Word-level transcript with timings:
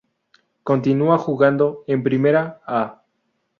Continúa 0.63 1.19
jugando 1.19 1.83
en 1.85 2.01
Primera 2.01 2.59
"A". 2.65 3.03